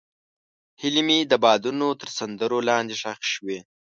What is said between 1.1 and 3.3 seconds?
د بادونو تر سندرو لاندې ښخې